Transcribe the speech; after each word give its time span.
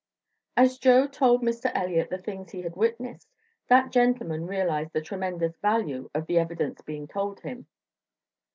As 0.57 0.79
Joe 0.79 1.05
told 1.05 1.43
Mr. 1.43 1.71
Elliott 1.75 2.09
the 2.09 2.17
things 2.17 2.49
he 2.49 2.63
had 2.63 2.75
witnessed, 2.75 3.29
that 3.67 3.91
gentleman 3.91 4.47
realized 4.47 4.93
the 4.93 5.01
tremendous 5.03 5.55
value 5.57 6.09
of 6.15 6.25
the 6.25 6.39
evidence 6.39 6.81
being 6.81 7.05
told 7.07 7.39
him. 7.41 7.67